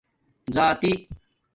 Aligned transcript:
زاتی 0.55 0.93